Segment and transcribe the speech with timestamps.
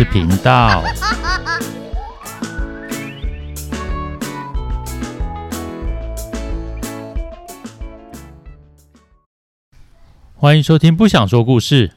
[0.00, 0.82] 事频道。
[10.34, 11.88] 欢迎收听《不想说故事》，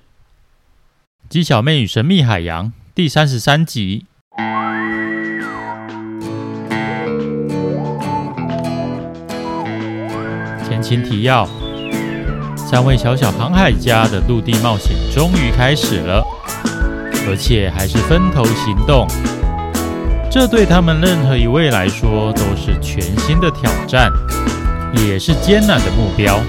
[1.30, 4.06] 鸡小妹与神秘海洋第三十三集。
[10.68, 11.48] 前情提要：
[12.58, 16.22] 三位小小航海家的陆地冒险终于开始了，
[17.28, 19.08] 而且还是分头行动。
[20.30, 24.12] 这对他们任何一位来说都是全新的挑战，
[25.08, 26.40] 也是艰难的目标，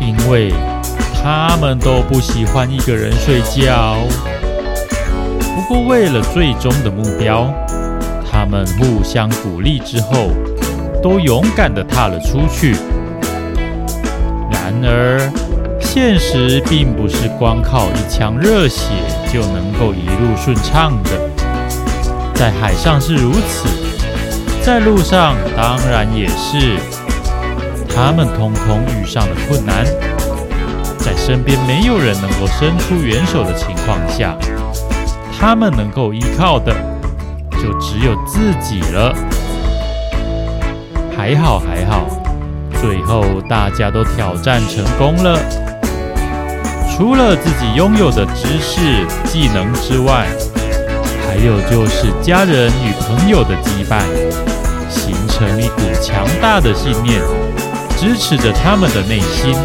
[0.00, 0.52] 因为。
[1.26, 3.96] 他们都不喜欢一个人睡觉。
[5.40, 7.50] 不过，为了最终的目标，
[8.30, 10.28] 他们互相鼓励之后，
[11.02, 12.76] 都勇敢地踏了出去。
[14.52, 15.18] 然而，
[15.94, 18.90] 现实并不是光靠一腔热血
[19.32, 21.10] 就能够一路顺畅的。
[22.34, 23.68] 在海上是如此，
[24.60, 26.80] 在路上当然也是。
[27.88, 29.86] 他们通通遇上了困难。
[30.98, 34.36] 在身边没有人能够伸出援手的情况下，
[35.38, 36.74] 他们能够依靠的
[37.52, 39.14] 就只有自己了。
[41.16, 42.04] 还好还好，
[42.82, 45.38] 最后大家都挑战成功了。
[46.96, 50.28] 除了自己拥有的知识、技能之外，
[51.26, 54.04] 还有就是家人与朋友的羁绊，
[54.88, 57.20] 形成一股强大的信念，
[57.98, 59.56] 支持着他们的内心。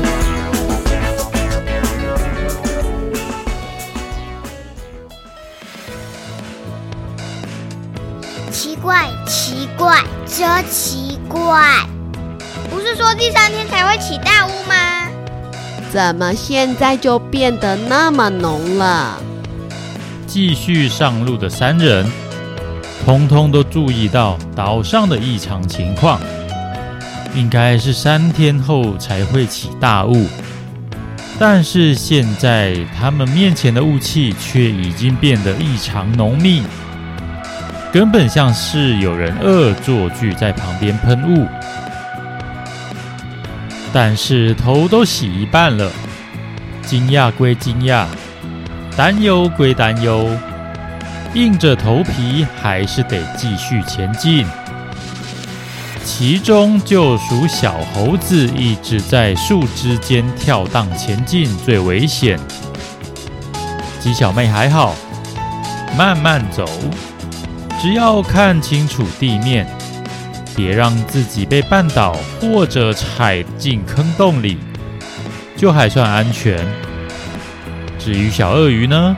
[10.26, 11.86] 真奇怪，
[12.70, 14.52] 不是说第三天才会起大雾？
[15.92, 19.18] 怎么现在就变得那么浓了？
[20.28, 22.06] 继续上路的三人，
[23.04, 26.20] 通通都注意到岛上的异常情况。
[27.36, 30.28] 应该是三天后才会起大雾，
[31.40, 36.64] 但是现在他们面前的雾气却已经变得异常浓密。
[37.92, 41.48] 根本像是有人恶作剧在旁边喷雾，
[43.92, 45.92] 但是头都洗一半了，
[46.86, 48.06] 惊讶归惊讶，
[48.96, 50.30] 担忧归担忧，
[51.34, 54.46] 硬着头皮还是得继续前进。
[56.06, 62.40] 其中就属小猴子一直在树枝间跳荡前进最危险，
[64.00, 64.96] 鸡小妹还好，
[65.98, 66.66] 慢慢走。
[67.82, 69.66] 只要看清楚地面，
[70.60, 72.12] 别让自己被绊倒
[72.42, 74.58] 或者踩进坑洞里，
[75.56, 76.68] 就还算安全。
[77.98, 79.16] 至于小鳄鱼呢？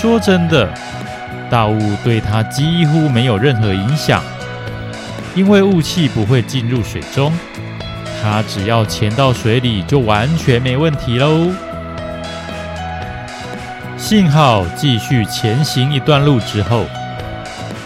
[0.00, 0.66] 说真的，
[1.50, 4.22] 大雾对它几乎没有任何影响，
[5.34, 7.30] 因为雾气不会进入水中，
[8.22, 11.52] 它只要潜到水里就完全没问题喽。
[13.98, 16.86] 幸好继续前行一段路之后。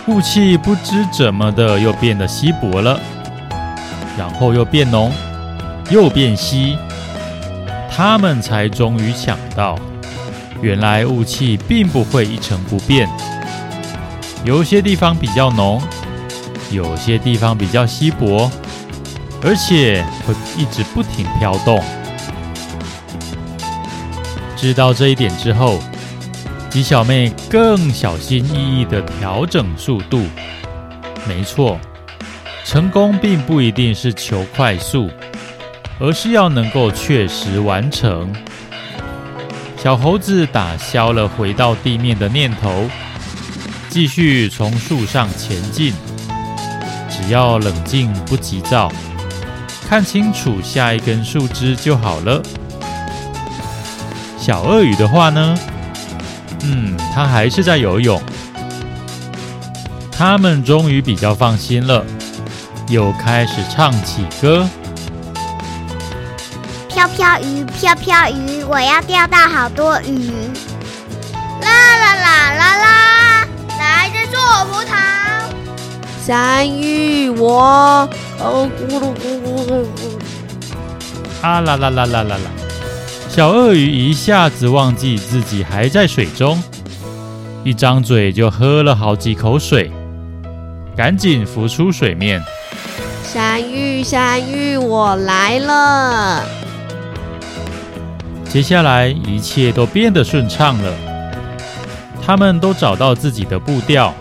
[0.08, 2.98] 雾气不知怎么的又变得稀薄了，
[4.18, 5.12] 然后又变浓，
[5.90, 6.76] 又变稀。
[7.88, 9.78] 他们才终于想到，
[10.60, 13.08] 原来雾气并不会一成不变，
[14.44, 15.80] 有些地方比较浓，
[16.72, 18.50] 有些地方比较稀薄，
[19.44, 21.80] 而且会一直不停飘动。
[24.56, 25.78] 知道这一点之后，
[26.72, 30.22] 吉小妹更小心翼翼地调整速度。
[31.28, 31.78] 没错，
[32.64, 35.10] 成功并不一定是求快速，
[36.00, 38.32] 而是要能够确实完成。
[39.76, 42.88] 小猴子打消了回到地面的念头，
[43.90, 45.92] 继续从树上前进。
[47.10, 48.90] 只要冷静不急躁，
[49.86, 52.42] 看清楚下一根树枝就好了。
[54.38, 55.54] 小鳄鱼的话呢？
[56.64, 58.20] 嗯，他还是在游泳。
[60.10, 62.04] 他们终于比较放心了，
[62.88, 64.68] 又开始唱起歌。
[66.88, 70.30] 飘飘鱼，飘飘鱼，我要钓到好多鱼。
[71.60, 71.68] 啦
[71.98, 73.48] 啦啦啦啦，
[73.78, 74.94] 来这做葡萄。
[76.24, 79.84] 山芋，我哦咕噜咕噜咕噜。
[81.42, 82.61] 啊啦啦啦啦啦啦。
[83.34, 86.62] 小鳄鱼一下子忘记自己还在水中，
[87.64, 89.90] 一张嘴就喝了好几口水，
[90.94, 92.42] 赶紧浮出水面。
[93.24, 96.44] 山芋，山芋，我来了。
[98.50, 100.92] 接下来一切都变得顺畅了。
[102.20, 104.12] 他们都找到自己的步调，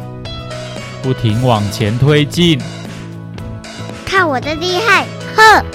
[1.04, 2.58] 不停往前推进。
[4.06, 5.06] 看我的厉害！
[5.36, 5.66] 哼！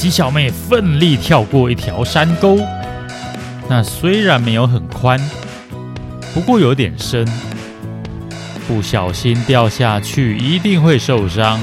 [0.00, 2.58] 鸡小妹奋力跳过一条山沟，
[3.68, 5.20] 那虽然没有很宽，
[6.32, 7.28] 不过有点深，
[8.66, 11.60] 不小心掉下去一定会受伤，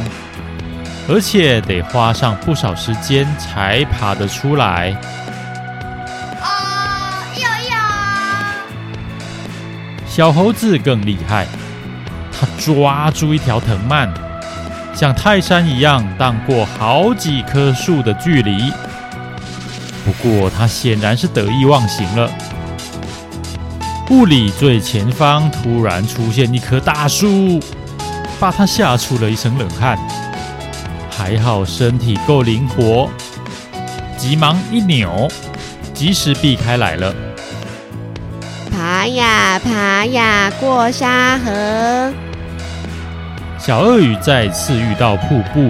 [1.10, 4.92] 而且得花上不少时间才爬得出来。
[6.40, 8.54] 啊呀呀！
[10.06, 11.48] 小猴子更厉害，
[12.31, 14.13] 他抓住一条藤蔓。
[14.97, 18.73] 像泰山一样荡过好几棵树的距离，
[20.03, 22.27] 不过他显然是得意忘形了。
[24.09, 27.59] 雾里最前方突然出现一棵大树，
[28.39, 29.95] 把他吓出了一身冷汗。
[31.11, 33.07] 还好身体够灵活，
[34.17, 35.27] 急忙一扭，
[35.94, 37.13] 及时避开来了。
[38.71, 42.11] 爬呀爬呀，过沙河。
[43.68, 45.69] 小鳄鱼再次遇到瀑布，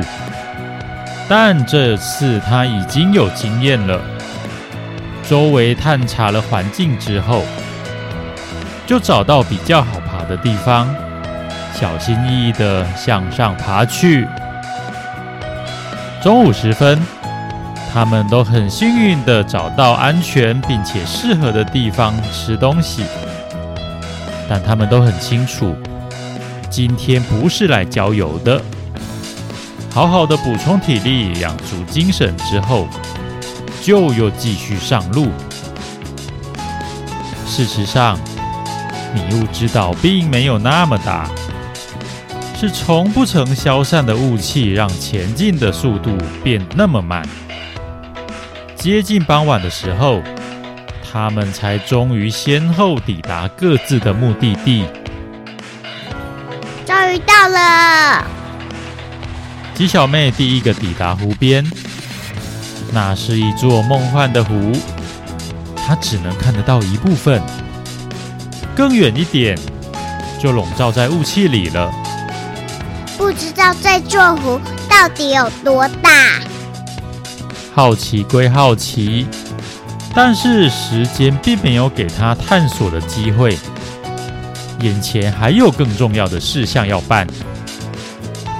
[1.28, 4.00] 但这次它已经有经验了。
[5.28, 7.42] 周围探查了环境之后，
[8.86, 10.88] 就找到比较好爬的地方，
[11.74, 14.28] 小心翼翼地向上爬去。
[16.22, 17.02] 中午时分，
[17.92, 23.04] 他们都很幸运地找到安全并且适合的地方吃东西，
[24.48, 25.76] 但他们都很清楚。
[26.69, 28.62] 今天不是来郊游的，
[29.92, 32.88] 好好的补充体力、养足精神之后，
[33.81, 35.30] 就又继续上路。
[37.46, 38.19] 事实上，
[39.14, 41.30] 迷雾之岛并没有那么大，
[42.60, 47.28] 是从不曾消散的雾气让前进的速度变那么慢。
[48.75, 50.22] 接近傍晚的时候，
[51.12, 54.86] 他们才终于先后抵达各自的目的地。
[57.19, 58.25] 到了！
[59.74, 61.66] 鸡小妹第一个抵达湖边，
[62.92, 64.72] 那是一座梦幻的湖，
[65.75, 67.42] 她只能看得到一部分，
[68.75, 69.58] 更远一点
[70.42, 71.92] 就笼罩在雾气里了。
[73.18, 74.60] 不知道这座湖
[74.90, 76.40] 到底有多大？
[77.75, 79.28] 好奇归好奇，
[80.16, 83.56] 但是时间并没有给她探索的机会。
[84.81, 87.27] 眼前还有更重要的事项要办。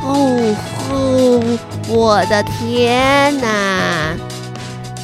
[0.03, 0.55] 哦
[0.89, 1.41] 吼！
[1.89, 4.15] 我的天哪！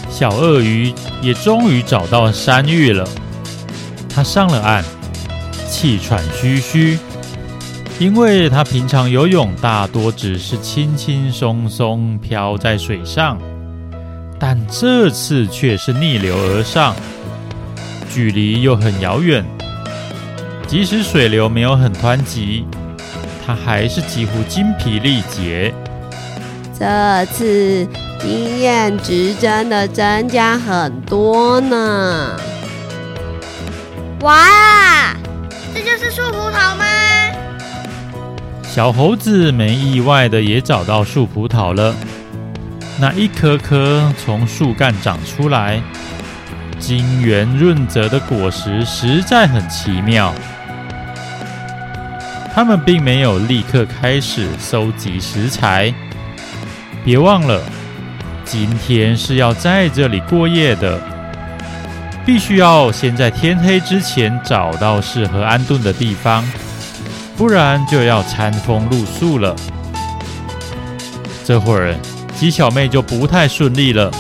[0.10, 3.08] 小鳄鱼也终于找到山芋了。
[4.10, 4.84] 它上了岸，
[5.70, 7.00] 气喘吁吁，
[8.00, 13.40] 因为它平常游泳大多只是轻轻松松飘在水上，
[14.40, 16.96] 但这次却是逆流而上，
[18.14, 19.44] 距离又很遥远。
[20.74, 22.66] 即使水流没有很湍急，
[23.46, 25.72] 他还是几乎精疲力竭。
[26.74, 27.88] 这次
[28.20, 32.36] 经验值真的增加很多呢！
[34.22, 35.16] 哇，
[35.76, 36.86] 这就是树葡萄吗？
[38.64, 41.94] 小猴子没意外的也找到树葡萄了，
[43.00, 45.80] 那一颗颗从树干长出来、
[46.80, 50.34] 晶圆润泽的果实实在很奇妙。
[52.54, 55.92] 他们并没有立刻开始搜集食材。
[57.04, 57.60] 别忘了，
[58.46, 61.02] 今天是要在这里过夜的，
[62.24, 66.48] 必须要先在天黑之前找到适合安顿的地方，
[67.36, 69.56] 不然就要餐风露宿了。
[71.44, 71.96] 这会儿，
[72.40, 74.12] 鸡小妹就不太顺利了，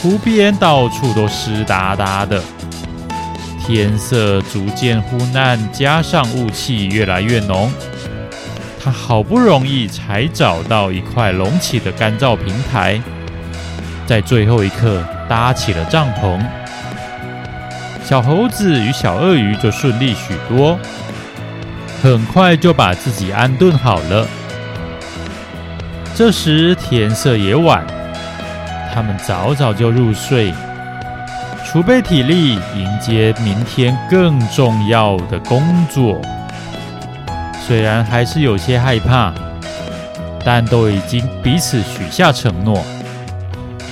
[0.00, 2.40] 湖边到处都湿哒哒的。
[3.66, 7.72] 天色逐渐昏暗，加上雾气越来越浓，
[8.78, 13.00] 他好不容易才找到一块隆起的干燥平台，
[14.06, 16.38] 在最后一刻搭起了帐篷。
[18.04, 20.78] 小猴子与小鳄鱼就顺利许多，
[22.02, 24.28] 很快就把自己安顿好了。
[26.14, 27.82] 这时天色也晚，
[28.94, 30.52] 他们早早就入睡。
[31.74, 35.60] 储备体力，迎接明天更重要的工
[35.92, 36.22] 作。
[37.66, 39.34] 虽然还是有些害怕，
[40.44, 42.80] 但都已经彼此许下承诺。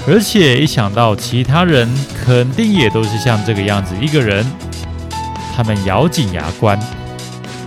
[0.07, 1.93] 而且一想到其他人
[2.25, 4.47] 肯定也都是像这个样子一个人，
[5.57, 6.79] 他们咬紧牙关，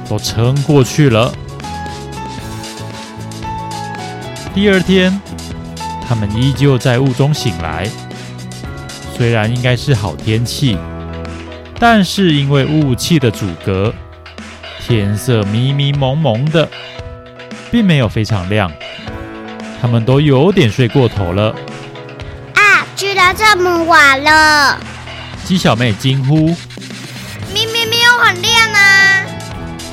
[0.07, 1.29] 都撑过去了。
[4.53, 5.19] 第二天，
[6.07, 7.89] 他们依旧在雾中醒来。
[9.15, 10.77] 虽然应该是好天气，
[11.79, 13.93] 但是因为雾气的阻隔，
[14.81, 16.67] 天色迷迷蒙蒙的，
[17.71, 18.71] 并没有非常亮。
[19.81, 21.55] 他们都有点睡过头了。
[22.55, 24.79] 啊，居然这么晚了！
[25.43, 26.35] 鸡小妹惊呼
[27.53, 29.25] ：“明明没有很亮啊！”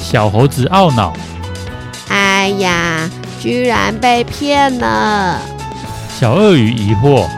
[0.00, 1.12] 小猴子懊恼
[2.08, 5.40] ：“哎呀，居然被骗了！”
[6.18, 7.28] 小鳄鱼疑惑：“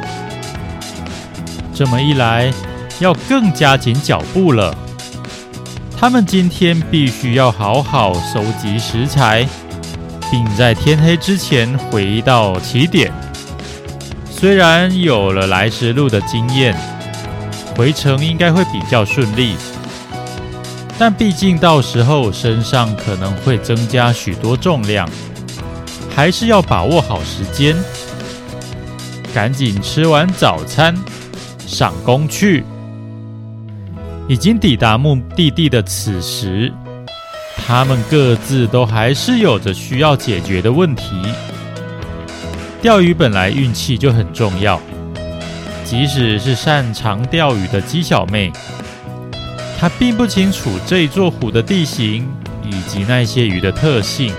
[1.74, 2.52] 这么一来，
[3.00, 4.74] 要更加紧脚步了。
[5.96, 9.46] 他们今天必须要好好收集食材。”
[10.30, 13.12] 并在天黑之前回到起点。
[14.28, 16.74] 虽然有了来时路的经验，
[17.76, 19.54] 回程应该会比较顺利，
[20.98, 25.08] 但毕竟到时候身上可能会增加许多重量，
[26.16, 27.76] 还是要把握好时间，
[29.32, 30.96] 赶紧吃完早餐，
[31.66, 32.64] 上工去。
[34.28, 36.72] 已经抵达目的地的此时。
[37.66, 41.22] 他们各自都还是有着需要解决的问题。
[42.82, 44.78] 钓鱼本来运气就很重要，
[45.84, 48.52] 即使是擅长钓鱼的鸡小妹，
[49.78, 52.28] 她并不清楚这座湖的地形
[52.62, 54.30] 以及那些鱼的特性，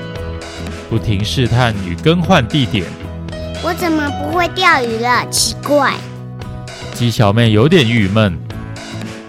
[0.88, 2.86] 不停试探与更换地点。
[3.64, 5.28] 我怎么不会钓鱼了？
[5.32, 5.94] 奇怪！
[6.96, 8.40] 鸡小妹有点郁闷，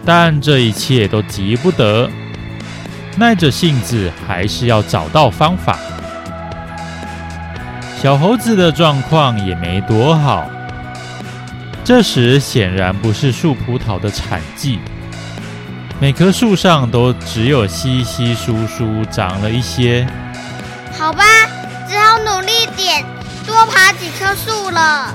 [0.04, 2.08] 但这一切都急不得。
[3.16, 5.76] 耐着性子，还是要找到方法。
[8.00, 10.48] 小猴子的状况也没多好。
[11.82, 14.78] 这时显然不是树葡萄的产季，
[16.00, 20.06] 每棵树上都只有稀稀疏疏长了一些。
[20.96, 21.24] 好吧，
[21.88, 23.04] 只好努力点，
[23.44, 25.12] 多爬几棵树了。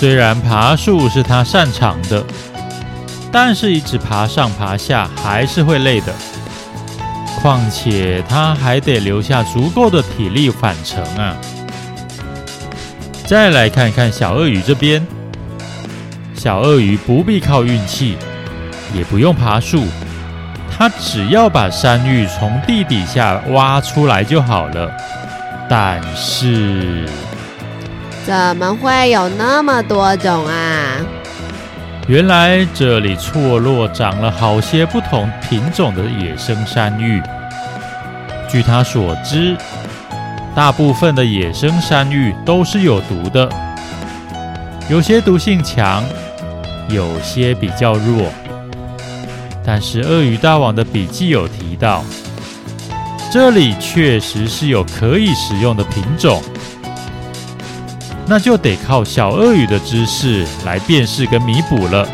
[0.00, 2.24] 虽然爬树是他擅长的，
[3.30, 6.10] 但是一直爬上爬下还是会累的。
[7.42, 11.36] 况且他还得留下足够的体力返程啊！
[13.26, 15.06] 再来看看小鳄鱼这边，
[16.34, 18.16] 小鳄鱼不必靠运气，
[18.94, 19.84] 也不用爬树，
[20.74, 24.90] 他只要把山芋从地底下挖出来就好了。
[25.68, 27.06] 但是，
[28.30, 31.04] 怎么会有那么多种啊？
[32.06, 37.20] 原来这里错落长了好些不同品种的野生山芋。
[38.48, 39.56] 据他所知，
[40.54, 43.48] 大部分的野生山芋都是有毒的，
[44.88, 46.04] 有些毒性强，
[46.88, 48.28] 有些比较弱。
[49.66, 52.04] 但是鳄鱼大王的笔记有提到，
[53.32, 56.40] 这里确实是有可以食用的品种。
[58.30, 62.06] 那就得靠小鳄鱼的知识来辨识跟弥补了。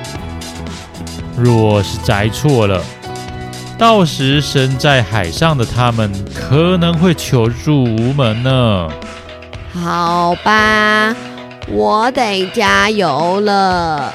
[1.36, 2.82] 若是摘错了，
[3.76, 8.88] 到时身在海上的他们可能会求助无门呢。
[9.74, 11.14] 好吧，
[11.68, 14.14] 我得加油了。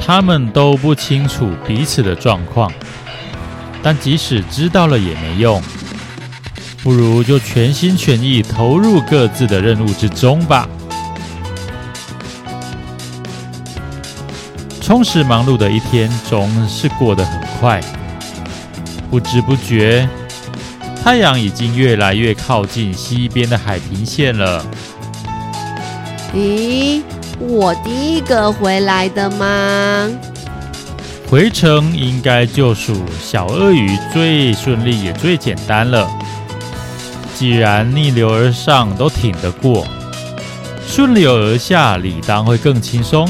[0.00, 2.72] 他们都不清楚彼此的状况，
[3.82, 5.62] 但即使知道了也没用。
[6.86, 10.68] 不如就全心全意投入各自的任务之中吧。
[14.80, 17.80] 充实忙碌的一天总是过得很快，
[19.10, 20.08] 不知不觉，
[21.02, 24.64] 太阳已经越来越靠近西边的海平线了。
[26.32, 27.02] 咦，
[27.40, 30.08] 我第一个回来的吗？
[31.28, 36.08] 回程应该就属小鳄鱼最顺利也最简单了。
[37.38, 39.86] 既然逆流而上都挺得过，
[40.88, 43.28] 顺流而下理当会更轻松。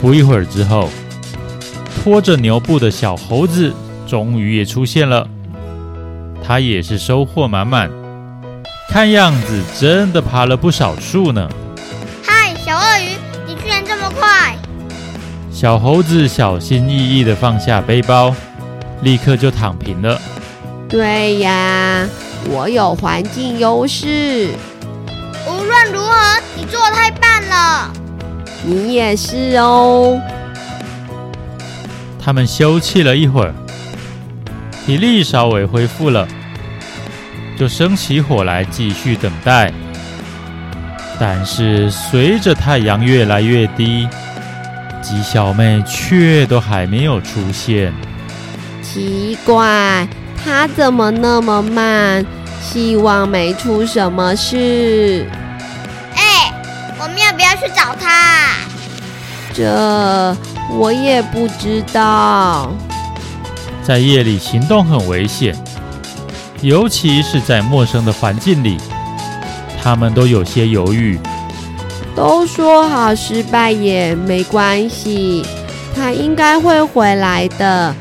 [0.00, 0.90] 不一会儿之后，
[1.94, 3.72] 拖着牛布的小猴子
[4.04, 5.28] 终于也出现了，
[6.44, 7.88] 他也是收获满满，
[8.88, 11.48] 看样子真的爬了不少树呢。
[12.24, 13.10] 嗨，小鳄鱼，
[13.46, 14.56] 你居然这么快！
[15.52, 18.34] 小猴子小心翼翼地放下背包，
[19.02, 20.20] 立刻就躺平了。
[20.88, 22.06] 对呀，
[22.48, 24.50] 我有环境优势。
[25.46, 27.92] 无论如何，你做得太棒了。
[28.64, 30.20] 你也是哦。
[32.20, 33.52] 他们休憩了一会儿，
[34.86, 36.26] 体力稍微恢复了，
[37.58, 39.72] 就生起火来继续等待。
[41.18, 44.08] 但是随着太阳越来越低，
[45.02, 47.92] 鸡小妹却都还没有出现。
[48.82, 50.08] 奇怪。
[50.44, 52.24] 他怎么那么慢？
[52.60, 55.26] 希望没出什么事。
[56.14, 56.52] 哎，
[56.98, 58.56] 我们要不要去找他？
[59.52, 60.36] 这
[60.70, 62.72] 我也不知道。
[63.82, 65.54] 在夜里行动很危险，
[66.62, 68.78] 尤其是在陌生的环境里，
[69.82, 71.20] 他们都有些犹豫。
[72.16, 75.44] 都说好失败也没关系，
[75.94, 77.94] 他应该会回来的。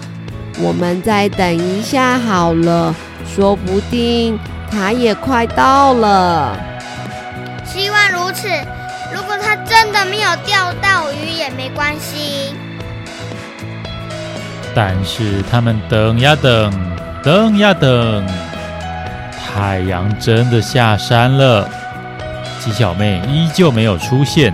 [0.62, 2.94] 我们再等一下好了，
[3.36, 6.58] 说不定他也快到了。
[7.66, 8.48] 希望如此。
[9.14, 12.56] 如果他真的没有钓到鱼也没关系。
[14.74, 16.74] 但是他们等呀等，
[17.24, 18.26] 等呀等，
[19.38, 21.70] 太阳真的下山了，
[22.60, 24.52] 鸡小妹依旧没有出现。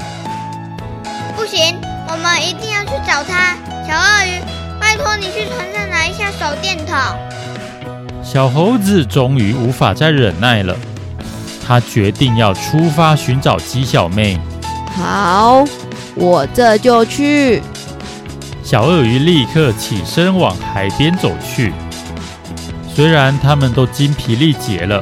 [8.31, 10.75] 小猴子终于无法再忍耐了，
[11.65, 14.39] 他决定要出发寻找鸡小妹。
[14.95, 15.65] 好，
[16.13, 17.59] 我这就去。
[18.61, 21.73] 小鳄鱼立刻起身往海边走去。
[22.93, 25.01] 虽然他们都精疲力竭了，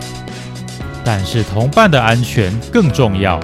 [1.03, 3.37] 但是同伴的安全更重要。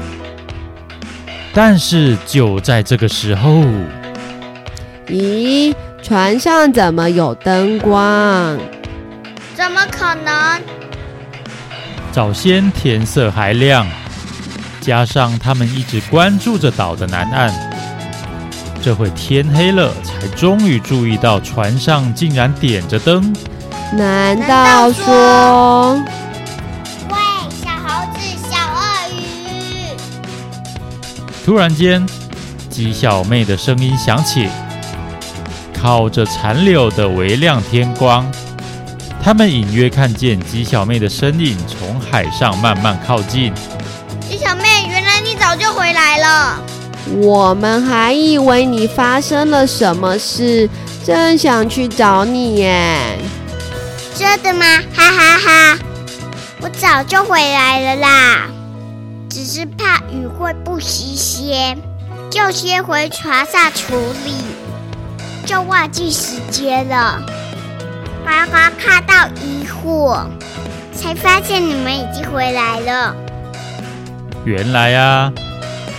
[1.53, 3.65] 但是就在这个时候，
[5.07, 8.57] 咦，船上怎么有灯光？
[9.73, 10.61] 怎么可能？
[12.11, 13.87] 早先天色还亮，
[14.79, 17.51] 加上他们一直关注着岛的南岸。
[18.83, 23.35] 这会天黑了，才终于注意到船上竟然点着灯。
[23.93, 25.93] 难道说？
[27.09, 27.17] 喂，
[27.49, 29.97] 小猴子，小鳄鱼！
[31.43, 32.05] 突然间，
[32.69, 34.47] 鸡小妹的声音响起。
[35.81, 38.23] 靠着残留的微亮天光，
[39.23, 43.53] 他们隐约看见鸡小妹的身影从海上慢慢靠近。
[44.29, 46.61] 鸡小妹，原来你早就回来了。
[47.21, 50.69] 我们还以为你发生了什么事，
[51.05, 53.17] 正想去找你耶。
[54.13, 54.65] 真的吗？
[54.93, 55.79] 哈哈哈！
[56.59, 58.47] 我早就回来了啦，
[59.29, 61.77] 只是怕雨会不新鲜，
[62.29, 64.33] 就先回船上处理，
[65.45, 67.21] 就忘记时间了。
[68.23, 70.25] 呱呱看到疑惑，
[70.93, 73.15] 才发现你们已经回来了。
[74.45, 75.31] 原来啊。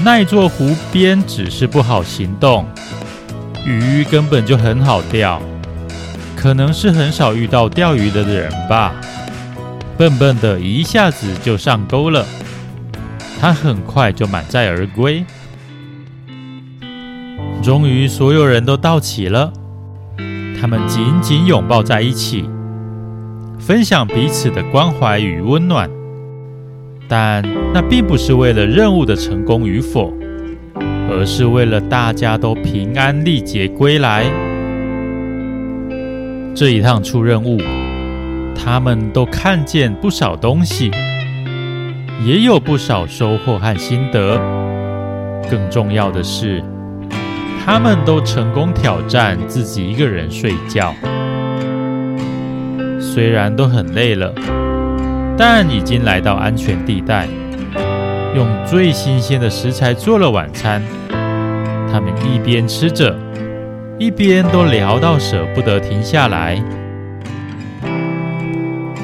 [0.02, 2.66] 那座湖边只是不好行动，
[3.64, 5.40] 鱼根本就很好钓，
[6.34, 8.92] 可能是很少遇到钓鱼的人吧。
[9.96, 12.26] 笨笨的一下子就上钩了，
[13.40, 15.24] 他很快就满载而归。
[17.62, 19.52] 终于，所有人都到齐了，
[20.64, 22.48] 他们紧紧拥抱在一起，
[23.58, 25.90] 分享彼此的关怀与温暖。
[27.06, 30.10] 但那并不是为了任务的成功与否，
[31.10, 34.24] 而是为了大家都平安历劫归来。
[36.54, 37.60] 这一趟出任务，
[38.56, 40.90] 他们都看见不少东西，
[42.24, 44.40] 也有不少收获和心得。
[45.50, 46.64] 更重要的是，
[47.64, 50.94] 他们都成功挑战自己一个人睡觉。
[53.00, 54.32] 虽然都很累了。
[55.36, 57.26] 但已经来到安全地带，
[58.36, 60.80] 用最新鲜的食材做了晚餐。
[61.90, 63.18] 他们一边吃着，
[63.98, 66.62] 一边都聊到舍不得停下来。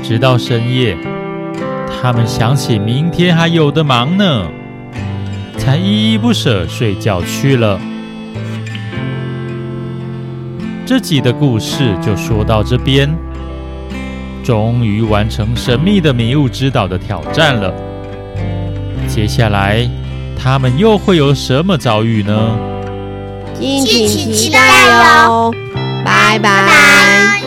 [0.05, 0.97] 直到深夜，
[2.01, 4.47] 他们想起明天还有的忙呢，
[5.59, 7.81] 才依依不舍睡觉去了。
[10.91, 13.17] 这集的故事就说到这边。
[14.43, 17.73] 终于完成神秘的迷雾之岛的挑战了。
[19.07, 19.89] 接下来，
[20.37, 22.59] 他们又会有什么遭遇呢？
[23.57, 25.55] 敬请期待哟！
[26.05, 27.41] 拜拜。